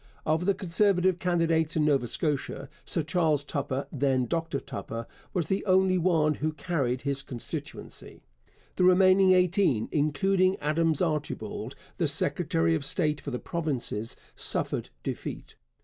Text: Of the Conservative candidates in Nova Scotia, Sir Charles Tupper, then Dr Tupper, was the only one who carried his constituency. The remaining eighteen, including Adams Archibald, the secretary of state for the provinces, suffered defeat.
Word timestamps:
Of 0.25 0.47
the 0.47 0.55
Conservative 0.55 1.19
candidates 1.19 1.75
in 1.75 1.85
Nova 1.85 2.07
Scotia, 2.07 2.69
Sir 2.85 3.03
Charles 3.03 3.43
Tupper, 3.43 3.85
then 3.91 4.25
Dr 4.25 4.59
Tupper, 4.59 5.05
was 5.31 5.47
the 5.47 5.63
only 5.67 5.99
one 5.99 6.33
who 6.33 6.53
carried 6.53 7.03
his 7.03 7.21
constituency. 7.21 8.23
The 8.77 8.83
remaining 8.83 9.33
eighteen, 9.33 9.89
including 9.91 10.55
Adams 10.57 11.03
Archibald, 11.03 11.75
the 11.97 12.07
secretary 12.07 12.73
of 12.73 12.83
state 12.83 13.21
for 13.21 13.29
the 13.29 13.37
provinces, 13.37 14.15
suffered 14.33 14.89
defeat. 15.03 15.55